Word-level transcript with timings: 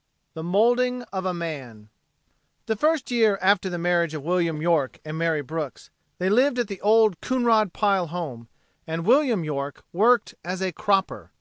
IV 0.00 0.26
The 0.32 0.42
Molding 0.44 1.02
of 1.12 1.26
a 1.26 1.34
Man 1.34 1.90
The 2.64 2.74
first 2.74 3.10
year 3.10 3.38
after 3.42 3.68
the 3.68 3.76
marriage 3.76 4.14
of 4.14 4.22
William 4.22 4.62
York 4.62 4.98
and 5.04 5.18
Mary 5.18 5.42
Brooks, 5.42 5.90
they 6.16 6.30
lived 6.30 6.58
at 6.58 6.68
the 6.68 6.80
Old 6.80 7.20
Coonrod 7.20 7.74
Pile 7.74 8.06
home, 8.06 8.48
and 8.86 9.04
William 9.04 9.44
York 9.44 9.84
worked 9.92 10.34
as 10.42 10.62
a 10.62 10.72
"cropper." 10.72 11.32